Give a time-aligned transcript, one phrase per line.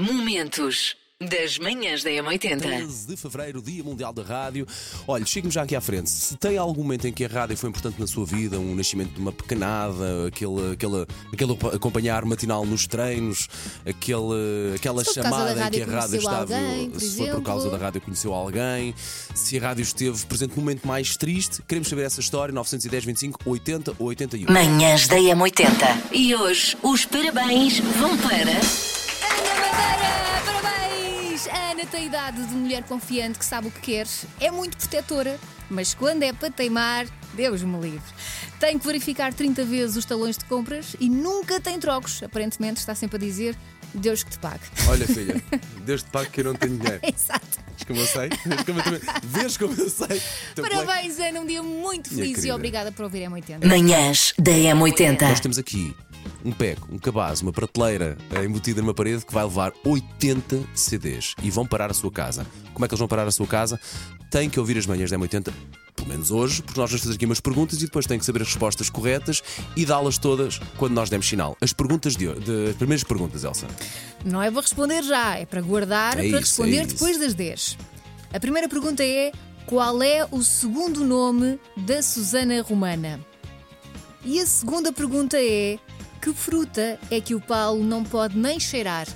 [0.00, 2.60] Momentos das manhãs da M80.
[2.60, 4.66] 13 de fevereiro, Dia Mundial da Rádio.
[5.06, 6.08] Olha, chegue-me já aqui à frente.
[6.08, 9.12] Se tem algum momento em que a rádio foi importante na sua vida, um nascimento
[9.12, 13.46] de uma pequenada, aquele, aquele, aquele acompanhar matinal nos treinos,
[13.84, 16.40] aquele, aquela chamada da em que a rádio estava.
[16.40, 18.94] alguém, se foi por causa da rádio conheceu alguém,
[19.34, 22.54] se a rádio esteve presente num momento mais triste, queremos saber essa história.
[22.54, 24.50] 910 25 80 ou 81.
[24.50, 26.12] Manhãs da M80.
[26.12, 28.99] E hoje os parabéns vão para.
[31.80, 34.06] Ana tem idade de mulher confiante que sabe o que quer,
[34.38, 35.38] é muito protetora,
[35.70, 38.02] mas quando é para teimar, Deus me livre.
[38.58, 42.22] Tem que verificar 30 vezes os talões de compras e nunca tem trocos.
[42.22, 43.56] Aparentemente está sempre a dizer
[43.94, 44.60] Deus que te pague.
[44.88, 45.42] Olha, filha,
[45.86, 47.00] Deus te pague que eu não tenho dinheiro.
[47.02, 47.58] Exato.
[47.78, 48.28] Vês como eu sei?
[48.44, 50.22] Vês como eu também- Vês como eu sei?
[50.54, 53.64] Teu colega- Parabéns, Ana, um dia muito feliz e obrigada por ouvir M80.
[53.66, 55.40] Manhãs da Nós M80.
[55.40, 55.96] temos aqui
[56.44, 61.34] um peco, um cabaz, uma prateleira eh, embutida numa parede que vai levar 80 CDs
[61.42, 62.46] e vão parar a sua casa.
[62.72, 63.78] Como é que eles vão parar a sua casa?
[64.30, 65.52] Tem que ouvir as manhãs da M80,
[65.94, 68.42] pelo menos hoje, porque nós vamos fazer aqui umas perguntas e depois tem que saber
[68.42, 69.42] as respostas corretas
[69.76, 71.56] e dá-las todas quando nós demos sinal.
[71.60, 73.66] As perguntas de, de as primeiras perguntas, Elsa.
[74.24, 77.34] Não é para responder já, é para guardar É para isso, responder é depois das
[77.34, 77.76] 10.
[78.32, 79.32] A primeira pergunta é:
[79.66, 83.20] qual é o segundo nome da Susana Romana?
[84.24, 85.78] E a segunda pergunta é:
[86.20, 89.06] que fruta é que o Paulo não pode nem cheirar?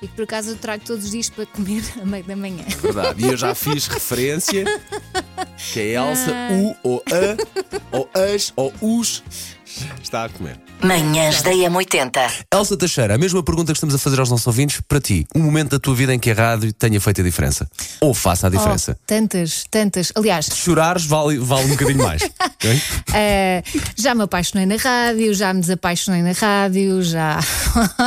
[0.00, 2.64] E que por acaso eu trago todos os dias para comer a meio da manhã.
[2.80, 3.24] Verdade.
[3.24, 4.64] E eu já fiz referência
[5.72, 9.22] que a Elsa, o ou a, ou as ou os,
[10.02, 10.63] está a comer.
[10.84, 12.30] Manhãs da M80.
[12.52, 15.40] Elsa Teixeira, a mesma pergunta que estamos a fazer aos nossos ouvintes, para ti, um
[15.40, 17.66] momento da tua vida em que a rádio tenha feito a diferença.
[18.02, 18.94] Ou faça a diferença.
[19.00, 20.12] Oh, tantas, tantas.
[20.14, 22.22] Aliás, Se chorares, vale, vale um bocadinho mais.
[23.16, 23.62] Eh,
[23.94, 27.38] já me apaixonei na rádio, já me desapaixonei na rádio, já,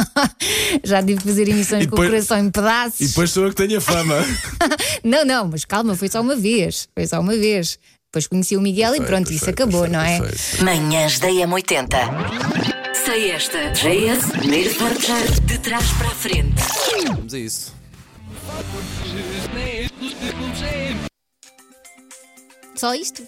[0.84, 3.00] já tive que fazer emissões E com depois- o coração em pedaços.
[3.02, 4.16] E depois sou eu que tenho a fama.
[5.04, 6.90] Não, não, mas calma, foi só uma vez.
[6.96, 7.78] Foi só uma vez.
[8.18, 10.20] Depois conheci o Miguel e pronto, isso acabou, não é?
[10.64, 11.96] Manhãs da M80.
[13.06, 13.70] Sei esta.
[13.70, 16.56] JS, primeiro portar de trás para a frente.
[17.06, 17.76] Vamos a isso.
[22.76, 23.22] Só isto?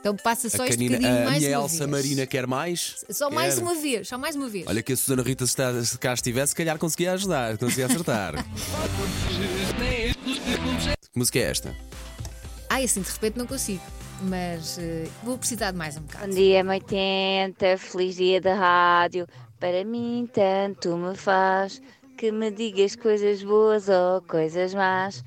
[0.00, 1.90] Então passa só a este canina, bocadinho a mais minha uma Elsa vez.
[1.90, 2.96] Marina quer mais?
[3.10, 3.62] Só mais Quer.
[3.62, 4.66] uma vez, só mais uma vez.
[4.66, 7.86] Olha que a Susana Rita, se, está, se cá estivesse, se calhar conseguia ajudar, conseguia
[7.86, 8.34] acertar.
[9.78, 11.92] que música é esta?
[12.72, 13.82] Ai, assim de repente não consigo.
[14.22, 16.26] Mas eh, vou precisar de mais um bocado.
[16.26, 19.26] Bom dia, M80, feliz dia da rádio.
[19.60, 21.82] Para mim, tanto me faz
[22.16, 25.22] que me digas coisas boas ou coisas más.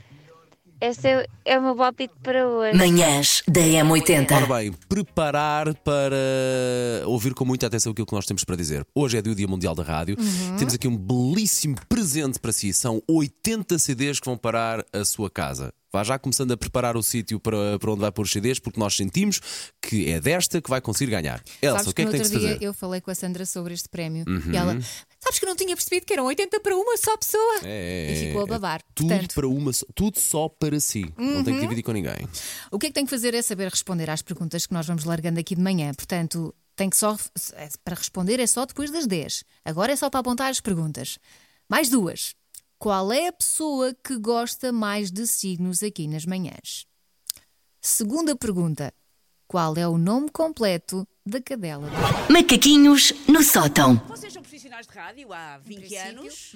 [0.85, 2.77] Este é, é o meu palpite para hoje.
[2.77, 4.47] Manhãs da Ora M80.
[4.47, 6.15] bem, preparar para
[7.07, 8.85] ouvir com muita atenção aquilo que nós temos para dizer.
[8.93, 10.15] Hoje é o Dia Mundial da Rádio.
[10.59, 12.71] Temos aqui um belíssimo presente para si.
[12.71, 15.73] São 80 CDs que vão parar a sua casa.
[15.91, 18.77] Vá já começando a preparar o sítio para, para onde vai pôr os CDs, porque
[18.77, 19.39] nós sentimos
[19.81, 21.41] que é desta que vai conseguir ganhar.
[21.61, 22.59] Elsa, Sabes o que é que tem que outro se dia fazer?
[22.61, 22.67] Uhum.
[22.69, 24.77] eu falei com a Sandra sobre este prémio e ela,
[25.25, 27.61] sabes que eu não tinha percebido que eram 80 para uma só pessoa.
[27.63, 28.81] É, e ficou a babar.
[28.93, 31.11] Tudo Portanto, para uma, tudo só para si.
[31.17, 32.27] Não tem que dividir com ninguém.
[32.71, 35.03] o que é que tem que fazer é saber responder às perguntas que nós vamos
[35.03, 35.93] largando aqui de manhã.
[35.93, 37.17] Portanto, tem que só
[37.53, 39.43] é, para responder é só depois das 10.
[39.63, 41.17] Agora é só para apontar as perguntas.
[41.67, 42.35] Mais duas.
[42.77, 46.85] Qual é a pessoa que gosta mais de signos aqui nas manhãs?
[47.81, 48.93] Segunda pergunta.
[49.47, 51.89] Qual é o nome completo da cadela?
[52.29, 54.01] Macaquinhos no sótão.
[54.07, 54.43] Vocês são
[54.75, 56.55] profissionais de rádio há 20 princípio, anos.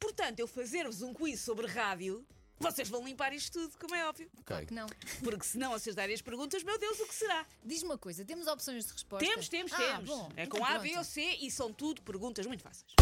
[0.00, 2.26] Portanto, eu fazer-vos um quiz sobre rádio,
[2.58, 4.28] vocês vão limpar isto tudo, como é óbvio.
[4.40, 4.68] Ok.
[4.70, 4.86] Não.
[5.22, 7.44] Porque se não acertarem as perguntas, meu Deus, o que será?
[7.64, 9.24] Diz-me uma coisa, temos opções de resposta?
[9.26, 10.04] Temos, temos, Ah, temos.
[10.08, 10.78] bom, é então com A.
[10.78, 12.92] B ou C e são tudo perguntas muito fáceis.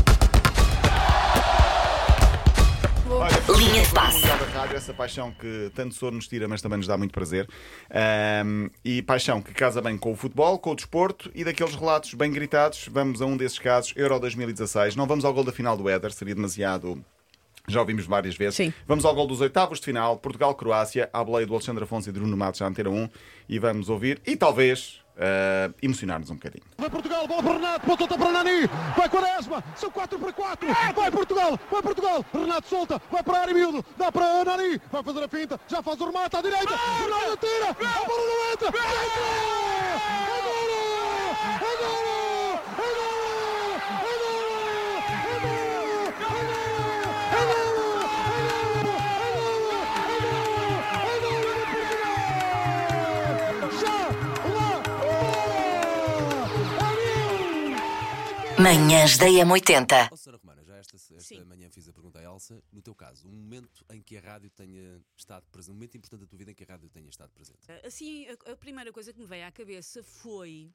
[3.10, 4.24] Linha de passe.
[4.54, 7.48] Rádio, essa paixão que tanto sono nos tira, mas também nos dá muito prazer.
[7.90, 12.14] Ahm, e paixão que casa bem com o futebol, com o desporto e daqueles relatos
[12.14, 12.88] bem gritados.
[12.88, 14.94] Vamos a um desses casos, Euro 2016.
[14.94, 17.04] Não vamos ao gol da final do Éder, seria demasiado.
[17.66, 18.54] Já ouvimos várias vezes.
[18.54, 18.72] Sim.
[18.86, 22.18] Vamos ao gol dos oitavos de final, Portugal-Croácia, à boleia do Alexandre Afonso e de
[22.20, 23.08] Bruno Matos, já Antena 1.
[23.48, 26.64] E vamos ouvir e talvez ah, emocionar-nos um bocadinho.
[26.78, 31.10] Vai Portugal, bola para Renato, ponta para Nani, vai Quaresma, são 4 para 4, vai
[31.10, 35.60] Portugal, vai Portugal, Renato solta, vai para Arimildo, dá para Nani, vai fazer a finta,
[35.68, 39.69] já faz o remate à direita, Ronaldo tira, a bola não entra, entra!
[58.60, 60.10] Manhãs da M80.
[60.12, 61.42] Ó, Susana Romana, já esta, esta Sim.
[61.44, 62.62] manhã fiz a pergunta à Elsa.
[62.70, 66.20] No teu caso, um momento em que a rádio tenha estado presente, um momento importante
[66.20, 67.60] da tua vida em que a rádio tenha estado presente.
[67.82, 70.70] Assim, a, a primeira coisa que me veio à cabeça foi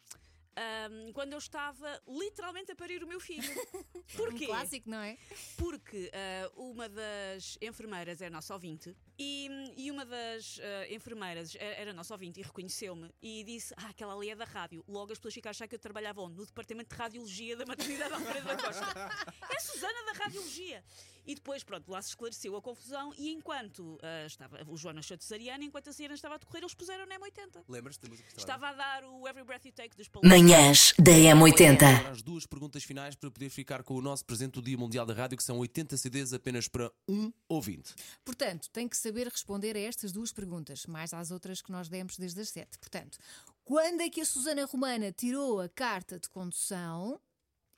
[0.55, 3.43] ahm, quando eu estava literalmente a parir o meu filho.
[3.95, 4.45] Um Porquê?
[4.45, 5.17] clássico, não é?
[5.57, 11.75] Porque ah, uma das enfermeiras é nossa ouvinte e, e uma das ah, enfermeiras era,
[11.75, 14.83] era nossa ouvinte e reconheceu-me e disse: Ah, aquela ali é da rádio.
[14.87, 16.37] Logo as pessoas ficaram a achar que eu trabalhava onde?
[16.37, 18.85] No departamento de radiologia da maternidade Alfredo da Costa.
[19.49, 20.83] É a Susana da radiologia.
[21.25, 25.17] E depois, pronto, lá se esclareceu a confusão e enquanto ah, estava, o João nasceu
[25.19, 27.63] cesariana, enquanto a cesariana estava a decorrer, eles puseram na M80.
[27.67, 28.67] Lembras-te da música que estava?
[28.67, 30.37] Estava a dar o Every Breath You Take dos Paulista.
[30.37, 31.83] Manhãs da M80.
[31.83, 35.05] Agora as duas perguntas finais para poder ficar com o nosso presente do Dia Mundial
[35.05, 37.93] da Rádio, que são 80 CDs apenas para um ouvinte.
[38.23, 42.17] Portanto, tem que saber responder a estas duas perguntas, mais às outras que nós demos
[42.17, 42.77] desde as sete.
[42.77, 43.17] Portanto,
[43.63, 47.19] quando é que a Susana Romana tirou a carta de condução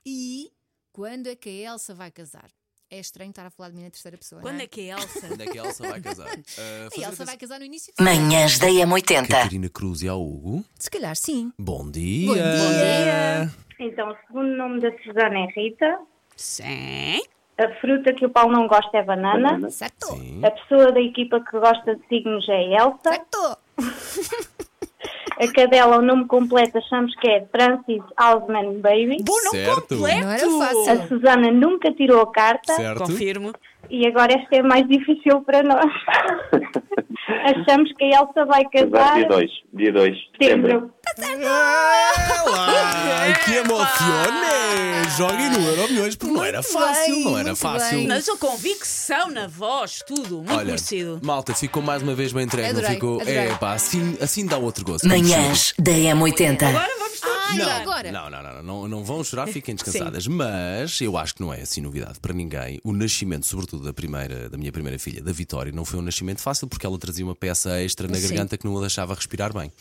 [0.04, 0.52] e
[0.92, 2.50] quando é que a Elsa vai casar?
[2.90, 4.40] É estranho estar a falar de mim na terceira pessoa.
[4.40, 5.28] Quando não é que é Elsa?
[5.28, 6.26] Quando é que a Elsa vai casar?
[6.58, 9.28] Ah, A fazer Elsa vai casar no início de Manhãs da M80.
[9.28, 10.64] Catarina Cruz e ao Hugo.
[10.78, 11.52] Se calhar sim.
[11.58, 12.28] Bom dia!
[12.28, 13.50] Bom dia.
[13.78, 15.98] Então, o segundo nome da Susana é Rita.
[16.34, 17.20] Sim.
[17.58, 19.68] A fruta que o Paulo não gosta é banana.
[19.70, 20.06] Certo?
[20.06, 20.40] Sim.
[20.44, 22.98] A pessoa da equipa que gosta de signos é a Elsa.
[23.04, 23.58] Certo!
[25.40, 29.18] A cadela, o nome completo, achamos que é Francis Alsman Baby.
[29.22, 29.96] Bom nome Certo.
[29.96, 30.20] completo.
[30.24, 30.92] Não era fácil.
[30.92, 32.72] A Susana nunca tirou a carta.
[32.74, 33.04] Certo?
[33.04, 33.52] Confirmo.
[33.90, 35.90] E agora esta é mais difícil para nós.
[37.44, 40.92] achamos que a Elsa vai casar Dia 2, dia 2 de setembro.
[42.54, 45.16] Ai, que emociones!
[45.16, 47.98] Joguem no Euro Milhões, porque não era fácil, bem, não era fácil.
[47.98, 48.08] bem.
[48.08, 51.18] Mas a convicção na voz, tudo, muito Olha, merecido.
[51.22, 53.20] malta, ficou mais uma vez bem entregue, não Adorei, ficou?
[53.20, 53.36] adorei.
[53.38, 55.08] É, pá, assim, assim dá outro gosto.
[55.08, 56.62] Manhãs da M80.
[56.68, 57.07] Agora vamos
[57.56, 57.80] chorar.
[57.80, 58.12] agora.
[58.12, 60.26] Não, não, não, não, não, não vão chorar, fiquem descansadas.
[60.26, 62.80] Mas eu acho que não é assim novidade para ninguém.
[62.84, 66.40] O nascimento, sobretudo da primeira, da minha primeira filha, da Vitória, não foi um nascimento
[66.40, 69.72] fácil porque ela trazia uma peça extra na garganta que não a deixava respirar bem.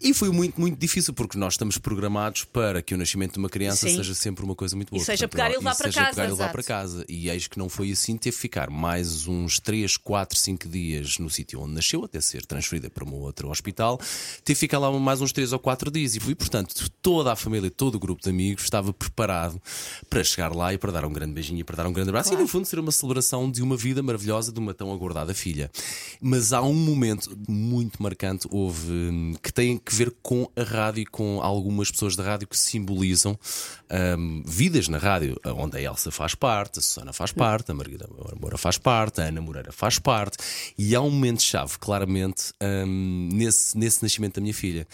[0.00, 3.48] E foi muito, muito difícil porque nós estamos programados para que o nascimento de uma
[3.48, 3.96] criança Sim.
[3.96, 5.00] seja sempre uma coisa muito boa.
[5.00, 6.10] E seja Portanto, pegar e levar para seja casa.
[6.14, 7.04] pegar e levar para casa.
[7.08, 11.18] E eis que não foi assim, teve que ficar mais uns 3, 4, 5 dias
[11.18, 13.98] no sítio onde nasceu, até ser transferida para um outro hospital.
[14.44, 16.14] Teve que ficar lá mais uns 3 ou 4 dias.
[16.14, 19.60] E foi, portanto, toda a família, todo o grupo de amigos estava preparado
[20.10, 22.34] para chegar lá e para dar um grande beijinho e para dar um grande abraço.
[22.34, 25.70] E no fundo ser uma celebração de uma vida maravilhosa de uma tão aguardada filha.
[26.20, 31.02] Mas há um momento muito marcante, houve, hum, que tem que ver com a rádio
[31.02, 33.38] e com algumas pessoas da rádio que simbolizam
[34.18, 38.08] hum, vidas na rádio, onde a Elsa faz parte, a Susana faz parte, a Margarida
[38.40, 40.38] Moura faz parte, a Ana Moreira faz parte,
[40.76, 44.86] e há um momento-chave, claramente, hum, nesse, nesse nascimento da minha filha.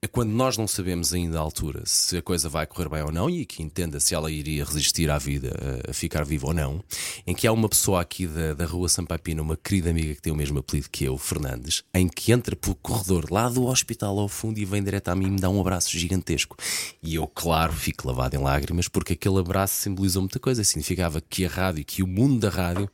[0.00, 3.10] É quando nós não sabemos ainda à altura se a coisa vai correr bem ou
[3.10, 5.52] não, e que entenda se ela iria resistir à vida,
[5.86, 6.82] a- a ficar viva ou não,
[7.26, 10.32] em que há uma pessoa aqui da, da rua Sampaipina, uma querida amiga que tem
[10.32, 14.28] o mesmo apelido que eu, Fernandes, em que entra pelo corredor lá do hospital ao
[14.28, 16.56] fundo e vem direto a mim e me dá um abraço gigantesco.
[17.02, 20.62] E eu, claro, fico lavado em lágrimas porque aquele abraço simbolizou muita coisa.
[20.62, 22.88] Significava que a rádio, que o mundo da rádio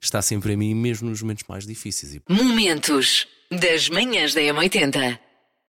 [0.00, 2.18] está sempre a mim, mesmo nos momentos mais difíceis.
[2.28, 5.18] Momentos das manhãs da M80.